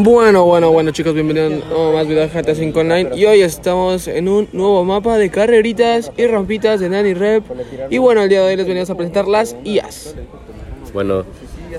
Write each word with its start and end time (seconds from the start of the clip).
Bueno, 0.00 0.44
bueno, 0.44 0.70
bueno 0.70 0.92
chicos, 0.92 1.12
bienvenidos 1.12 1.64
a 1.72 1.92
más 1.92 2.06
video 2.06 2.22
de 2.22 2.28
GTA 2.28 2.54
5 2.54 2.78
Online 2.78 3.10
y 3.16 3.24
hoy 3.24 3.42
estamos 3.42 4.06
en 4.06 4.28
un 4.28 4.48
nuevo 4.52 4.84
mapa 4.84 5.18
de 5.18 5.28
carreritas 5.28 6.12
y 6.16 6.24
rampitas 6.28 6.78
de 6.78 6.88
Nani 6.88 7.14
Rep 7.14 7.42
y 7.90 7.98
bueno, 7.98 8.22
el 8.22 8.28
día 8.28 8.42
de 8.42 8.50
hoy 8.50 8.56
les 8.56 8.64
venimos 8.68 8.90
a 8.90 8.94
presentar 8.94 9.26
las 9.26 9.56
IAS. 9.64 10.14
Bueno, 10.94 11.24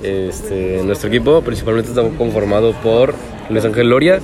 este, 0.03 0.81
nuestro 0.83 1.07
equipo 1.07 1.41
principalmente 1.43 1.91
está 1.91 2.01
conformado 2.17 2.73
por 2.83 3.13
Luis 3.49 3.63
Ángel 3.63 3.89
Loria, 3.89 4.19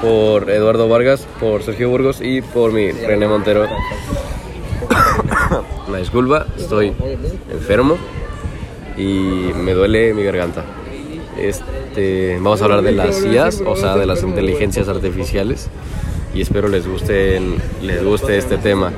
por 0.00 0.48
Eduardo 0.48 0.88
Vargas, 0.88 1.28
por 1.38 1.62
Sergio 1.62 1.90
Burgos 1.90 2.22
y 2.22 2.40
por 2.40 2.72
mi 2.72 2.92
René 2.92 3.28
Montero. 3.28 3.66
Una 5.86 5.98
disculpa, 5.98 6.46
estoy 6.56 6.94
enfermo 7.52 7.98
y 8.96 9.52
me 9.54 9.74
duele 9.74 10.14
mi 10.14 10.24
garganta. 10.24 10.64
Este, 11.38 12.36
vamos 12.36 12.60
a 12.62 12.64
hablar 12.64 12.82
de 12.82 12.92
las 12.92 13.24
IAs, 13.24 13.62
o 13.64 13.76
sea, 13.76 13.96
de 13.96 14.06
las 14.06 14.22
inteligencias 14.22 14.88
artificiales 14.88 15.68
y 16.36 16.42
espero 16.42 16.68
les 16.68 16.86
guste, 16.86 17.40
les 17.80 18.04
guste 18.04 18.36
este 18.36 18.58
tema. 18.58 18.92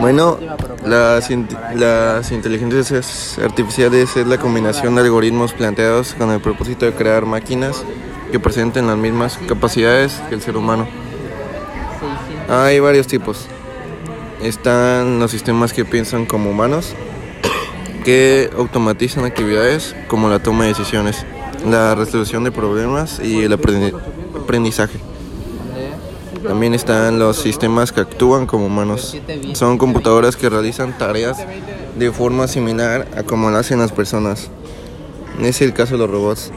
Bueno, 0.00 0.38
las, 0.84 1.30
las 1.74 2.32
inteligencias 2.32 3.38
artificiales 3.38 4.16
es 4.16 4.26
la 4.26 4.38
combinación 4.38 4.96
de 4.96 5.02
algoritmos 5.02 5.52
planteados 5.52 6.14
con 6.14 6.30
el 6.30 6.40
propósito 6.40 6.84
de 6.84 6.92
crear 6.92 7.26
máquinas 7.26 7.84
que 8.30 8.40
presenten 8.40 8.88
las 8.88 8.96
mismas 8.96 9.38
capacidades 9.48 10.20
que 10.28 10.34
el 10.34 10.42
ser 10.42 10.56
humano. 10.56 10.86
Hay 12.48 12.80
varios 12.80 13.06
tipos. 13.06 13.46
Están 14.42 15.18
los 15.18 15.30
sistemas 15.30 15.72
que 15.72 15.84
piensan 15.84 16.26
como 16.26 16.50
humanos, 16.50 16.94
que 18.06 18.50
automatizan 18.56 19.24
actividades 19.24 19.96
como 20.06 20.28
la 20.28 20.38
toma 20.38 20.62
de 20.62 20.68
decisiones, 20.68 21.26
la 21.68 21.96
resolución 21.96 22.44
de 22.44 22.52
problemas 22.52 23.18
y 23.18 23.42
el 23.42 23.52
aprendizaje. 23.52 25.00
También 26.46 26.72
están 26.72 27.18
los 27.18 27.36
sistemas 27.36 27.90
que 27.90 28.02
actúan 28.02 28.46
como 28.46 28.66
humanos. 28.66 29.18
Son 29.54 29.76
computadoras 29.76 30.36
que 30.36 30.48
realizan 30.48 30.96
tareas 30.96 31.38
de 31.98 32.12
forma 32.12 32.46
similar 32.46 33.08
a 33.16 33.24
como 33.24 33.50
lo 33.50 33.58
hacen 33.58 33.80
las 33.80 33.90
personas. 33.90 34.50
Es 35.42 35.60
el 35.60 35.72
caso 35.72 35.94
de 35.94 35.98
los 35.98 36.08
robots. 36.08 36.52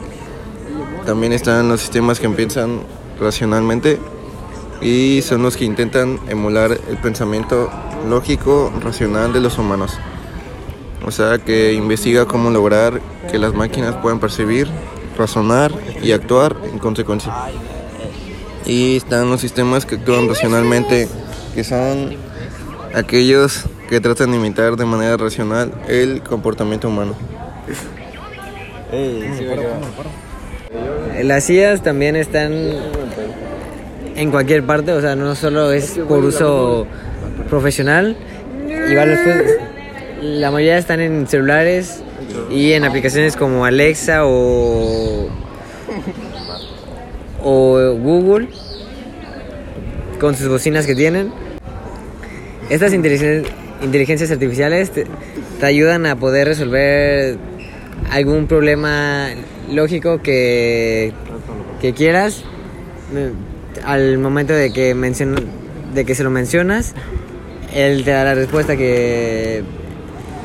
También 1.04 1.32
están 1.32 1.68
los 1.68 1.80
sistemas 1.80 2.20
que 2.20 2.28
piensan 2.28 2.82
racionalmente 3.18 3.98
y 4.80 5.20
son 5.22 5.42
los 5.42 5.56
que 5.56 5.64
intentan 5.64 6.20
emular 6.28 6.78
el 6.88 6.96
pensamiento 6.98 7.68
lógico, 8.08 8.72
racional 8.84 9.32
de 9.32 9.40
los 9.40 9.58
humanos. 9.58 9.98
O 11.04 11.10
sea, 11.10 11.38
que 11.38 11.72
investiga 11.72 12.26
cómo 12.26 12.50
lograr 12.50 13.00
que 13.30 13.38
las 13.38 13.54
máquinas 13.54 13.96
puedan 13.96 14.20
percibir, 14.20 14.68
razonar 15.16 15.72
y 16.02 16.12
actuar 16.12 16.56
en 16.70 16.78
consecuencia. 16.78 17.32
Y 18.66 18.96
están 18.96 19.30
los 19.30 19.40
sistemas 19.40 19.86
que 19.86 19.96
actúan 19.96 20.28
racionalmente, 20.28 21.08
que 21.54 21.64
son 21.64 22.16
aquellos 22.94 23.64
que 23.88 24.00
tratan 24.00 24.30
de 24.30 24.36
imitar 24.36 24.76
de 24.76 24.84
manera 24.84 25.16
racional 25.16 25.72
el 25.88 26.22
comportamiento 26.22 26.88
humano. 26.88 27.14
Las 31.22 31.48
IAs 31.50 31.82
también 31.82 32.16
están 32.16 32.52
en 34.14 34.30
cualquier 34.30 34.64
parte, 34.64 34.92
o 34.92 35.00
sea, 35.00 35.16
no 35.16 35.34
solo 35.34 35.72
es 35.72 35.98
por 36.08 36.24
uso 36.24 36.86
profesional, 37.48 38.16
igual 38.90 39.08
después 39.08 39.58
la 40.22 40.50
mayoría 40.50 40.78
están 40.78 41.00
en 41.00 41.26
celulares 41.26 42.02
y 42.50 42.72
en 42.72 42.84
aplicaciones 42.84 43.36
como 43.36 43.64
Alexa 43.64 44.26
o, 44.26 45.28
o 47.42 47.94
Google 47.94 48.48
con 50.18 50.34
sus 50.34 50.48
bocinas 50.48 50.86
que 50.86 50.94
tienen. 50.94 51.32
Estas 52.68 52.92
inteligencias 52.92 54.30
artificiales 54.30 54.90
te, 54.92 55.06
ayudan 55.62 56.06
a 56.06 56.16
poder 56.16 56.48
resolver 56.48 57.36
algún 58.10 58.46
problema 58.46 59.28
lógico 59.70 60.22
que, 60.22 61.12
que 61.80 61.92
quieras 61.92 62.44
al 63.84 64.18
momento 64.18 64.52
de 64.52 64.72
que, 64.72 64.94
de 65.94 66.04
que 66.04 66.14
se 66.14 66.22
lo 66.22 66.30
mencionas, 66.30 66.94
él 67.74 68.04
te 68.04 68.10
da 68.10 68.24
la 68.24 68.34
respuesta 68.34 68.76
que 68.76 69.62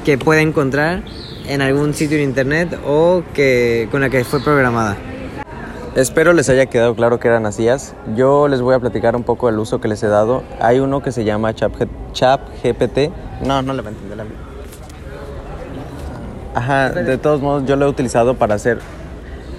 que 0.05 0.17
puede 0.19 0.41
encontrar 0.41 1.01
en 1.47 1.61
algún 1.61 1.93
sitio 1.95 2.17
de 2.17 2.23
internet 2.23 2.79
o 2.85 3.23
que 3.33 3.89
con 3.91 4.01
la 4.01 4.09
que 4.09 4.23
fue 4.23 4.39
programada. 4.39 4.95
Espero 5.95 6.33
les 6.33 6.47
haya 6.49 6.67
quedado 6.67 6.95
claro 6.95 7.19
que 7.19 7.27
eran 7.27 7.45
así. 7.45 7.67
Yo 8.15 8.47
les 8.47 8.61
voy 8.61 8.75
a 8.75 8.79
platicar 8.79 9.15
un 9.15 9.23
poco 9.23 9.47
del 9.47 9.57
uso 9.57 9.81
que 9.81 9.87
les 9.87 10.03
he 10.03 10.07
dado. 10.07 10.43
Hay 10.59 10.79
uno 10.79 11.01
que 11.01 11.11
se 11.11 11.23
llama 11.23 11.53
ChatGPT. 11.55 13.11
No, 13.45 13.61
no 13.61 13.73
le 13.73 13.81
va 13.81 13.89
a 13.89 13.91
entender 13.91 14.17
la 14.17 14.25
Ajá, 16.53 16.89
de 16.89 17.17
todos 17.17 17.41
modos 17.41 17.65
yo 17.65 17.75
lo 17.75 17.85
he 17.85 17.89
utilizado 17.89 18.35
para 18.35 18.55
hacer 18.55 18.79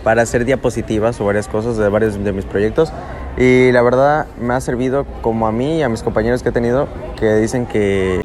para 0.02 0.22
hacer 0.22 0.44
diapositivas 0.44 1.20
o 1.20 1.24
varias 1.24 1.48
cosas 1.48 1.76
de 1.76 1.88
varios 1.88 2.22
de 2.22 2.32
mis 2.32 2.44
proyectos 2.44 2.92
y 3.36 3.72
la 3.72 3.82
verdad 3.82 4.26
me 4.40 4.54
ha 4.54 4.60
servido 4.60 5.04
como 5.20 5.46
a 5.48 5.52
mí 5.52 5.78
y 5.78 5.82
a 5.82 5.88
mis 5.88 6.02
compañeros 6.02 6.42
que 6.42 6.50
he 6.50 6.52
tenido 6.52 6.86
que 7.18 7.34
dicen 7.34 7.66
que 7.66 8.22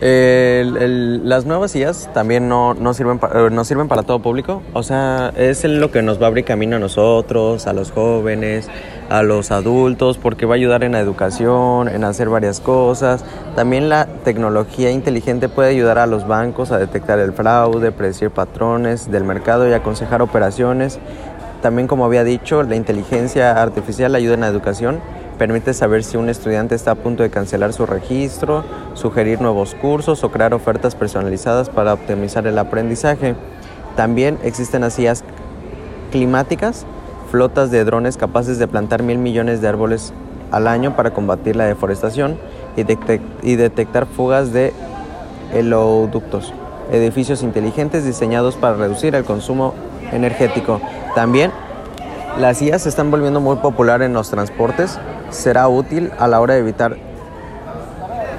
las 0.00 1.46
nuevas 1.46 1.74
IAs 1.74 2.10
también 2.12 2.48
no, 2.48 2.74
no, 2.74 2.92
sirven 2.92 3.18
eh, 3.34 3.48
no 3.50 3.64
sirven 3.64 3.88
para 3.88 4.02
todo 4.02 4.20
público. 4.20 4.62
O 4.72 4.82
sea, 4.82 5.32
es 5.36 5.64
lo 5.64 5.90
que 5.90 6.02
nos 6.02 6.20
va 6.20 6.24
a 6.24 6.28
abrir 6.28 6.44
camino 6.44 6.76
a 6.76 6.78
nosotros, 6.78 7.66
a 7.66 7.72
los 7.72 7.90
jóvenes, 7.92 8.68
a 9.08 9.22
los 9.22 9.50
adultos, 9.50 10.18
porque 10.18 10.46
va 10.46 10.54
a 10.54 10.56
ayudar 10.56 10.84
en 10.84 10.92
la 10.92 11.00
educación, 11.00 11.88
en 11.88 12.04
hacer 12.04 12.28
varias 12.28 12.60
cosas. 12.60 13.24
También 13.54 13.88
la 13.88 14.06
tecnología 14.24 14.90
inteligente 14.90 15.48
puede 15.48 15.70
ayudar 15.70 15.98
a 15.98 16.06
los 16.06 16.26
bancos 16.26 16.72
a 16.72 16.78
detectar 16.78 17.18
el 17.18 17.32
fraude, 17.32 17.92
predecir 17.92 18.30
patrones 18.30 19.10
del 19.10 19.24
mercado 19.24 19.68
y 19.68 19.72
aconsejar 19.72 20.20
operaciones. 20.20 20.98
También, 21.62 21.88
como 21.88 22.04
había 22.04 22.22
dicho, 22.22 22.62
la 22.62 22.76
inteligencia 22.76 23.62
artificial 23.62 24.14
ayuda 24.14 24.34
en 24.34 24.40
la 24.42 24.48
educación 24.48 25.00
Permite 25.38 25.74
saber 25.74 26.02
si 26.02 26.16
un 26.16 26.30
estudiante 26.30 26.74
está 26.74 26.92
a 26.92 26.94
punto 26.94 27.22
de 27.22 27.28
cancelar 27.28 27.74
su 27.74 27.84
registro, 27.84 28.64
sugerir 28.94 29.42
nuevos 29.42 29.74
cursos 29.74 30.24
o 30.24 30.30
crear 30.30 30.54
ofertas 30.54 30.94
personalizadas 30.94 31.68
para 31.68 31.92
optimizar 31.92 32.46
el 32.46 32.58
aprendizaje. 32.58 33.34
También 33.96 34.38
existen 34.42 34.82
asías 34.82 35.24
climáticas, 36.10 36.86
flotas 37.30 37.70
de 37.70 37.84
drones 37.84 38.16
capaces 38.16 38.58
de 38.58 38.66
plantar 38.66 39.02
mil 39.02 39.18
millones 39.18 39.60
de 39.60 39.68
árboles 39.68 40.14
al 40.50 40.68
año 40.68 40.96
para 40.96 41.10
combatir 41.12 41.56
la 41.56 41.64
deforestación 41.64 42.38
y, 42.76 42.84
detectar 43.56 44.06
fugas 44.06 44.52
de 44.52 44.72
heleoductos, 45.52 46.54
edificios 46.92 47.42
inteligentes 47.42 48.04
diseñados 48.04 48.56
para 48.56 48.76
reducir 48.76 49.14
el 49.14 49.24
consumo 49.24 49.74
energético. 50.12 50.80
También 51.14 51.50
las 52.38 52.60
IAS 52.60 52.82
se 52.82 52.88
están 52.88 53.10
volviendo 53.10 53.40
muy 53.40 53.56
popular 53.56 54.02
en 54.02 54.12
los 54.12 54.30
transportes 54.30 54.98
será 55.30 55.68
útil 55.68 56.12
a 56.18 56.28
la 56.28 56.40
hora 56.40 56.54
de 56.54 56.60
evitar 56.60 56.96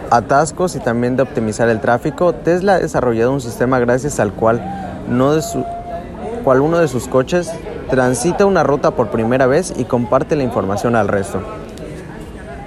atascos 0.09 0.75
y 0.75 0.79
también 0.79 1.15
de 1.15 1.23
optimizar 1.23 1.69
el 1.69 1.81
tráfico. 1.81 2.33
Tesla 2.33 2.75
ha 2.75 2.79
desarrollado 2.79 3.33
un 3.33 3.41
sistema 3.41 3.79
gracias 3.79 4.19
al 4.19 4.33
cual, 4.33 4.61
no 5.09 5.33
de 5.33 5.41
su, 5.41 5.65
cual 6.43 6.61
uno 6.61 6.77
de 6.77 6.87
sus 6.87 7.07
coches 7.07 7.51
transita 7.89 8.45
una 8.45 8.63
ruta 8.63 8.91
por 8.91 9.09
primera 9.09 9.47
vez 9.47 9.73
y 9.75 9.85
comparte 9.85 10.35
la 10.35 10.43
información 10.43 10.95
al 10.95 11.07
resto. 11.07 11.41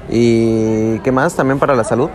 Y 0.09 0.99
qué 1.01 1.13
más 1.13 1.35
también 1.35 1.59
para 1.59 1.75
la 1.75 1.85
salud, 1.85 2.11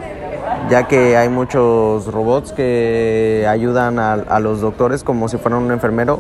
ya 0.70 0.88
que 0.88 1.18
hay 1.18 1.30
muchos 1.30 2.06
robots 2.08 2.52
que 2.52 3.48
ayudan 3.50 4.00
a 4.00 4.40
los 4.40 4.62
doctores 4.62 5.04
como 5.04 5.30
si 5.30 5.38
fueran 5.38 5.64
un 5.64 5.72
enfermero. 5.72 6.20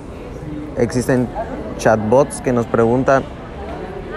Existen 0.77 1.27
chatbots 1.77 2.41
que 2.41 2.53
nos 2.53 2.65
preguntan 2.65 3.23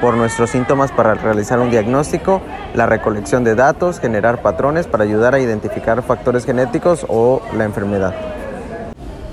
por 0.01 0.15
nuestros 0.15 0.51
síntomas 0.51 0.93
para 0.93 1.15
realizar 1.15 1.59
un 1.59 1.71
diagnóstico, 1.71 2.41
la 2.75 2.87
recolección 2.87 3.45
de 3.45 3.55
datos, 3.55 3.99
generar 3.99 4.43
patrones 4.43 4.87
para 4.87 5.05
ayudar 5.05 5.35
a 5.35 5.41
identificar 5.41 6.03
factores 6.03 6.45
genéticos 6.45 7.05
o 7.09 7.43
la 7.57 7.65
enfermedad. 7.65 8.15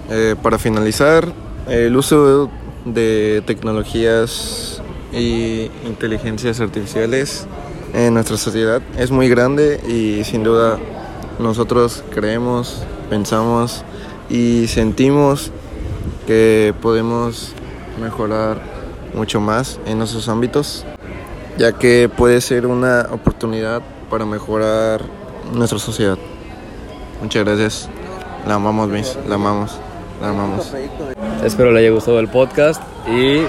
Eh, 0.09 0.35
para 0.41 0.57
finalizar, 0.57 1.25
el 1.67 1.95
uso 1.95 2.49
de 2.85 3.43
tecnologías 3.45 4.81
y 5.11 5.71
inteligencias 5.85 6.59
artificiales 6.59 7.47
en 7.93 8.13
nuestra 8.13 8.37
sociedad 8.37 8.81
es 8.97 9.11
muy 9.11 9.29
grande 9.29 9.79
y 9.87 10.23
sin 10.23 10.43
duda 10.43 10.77
nosotros 11.39 12.03
creemos, 12.13 12.83
pensamos 13.09 13.83
y 14.29 14.67
sentimos 14.67 15.51
que 16.27 16.73
podemos 16.81 17.53
mejorar 17.99 18.57
mucho 19.13 19.39
más 19.39 19.79
en 19.85 20.01
esos 20.01 20.27
ámbitos, 20.29 20.85
ya 21.57 21.73
que 21.73 22.09
puede 22.09 22.41
ser 22.41 22.67
una 22.67 23.07
oportunidad 23.11 23.81
para 24.09 24.25
mejorar 24.25 25.01
nuestra 25.53 25.79
sociedad. 25.79 26.17
Muchas 27.21 27.45
gracias. 27.45 27.89
La 28.47 28.55
amamos, 28.55 28.89
Miss. 28.89 29.17
La 29.27 29.35
amamos. 29.35 29.79
La 30.21 30.29
amamos. 30.29 30.73
Espero 31.43 31.71
le 31.71 31.79
haya 31.79 31.91
gustado 31.91 32.19
el 32.19 32.27
podcast 32.27 32.81
y 33.07 33.41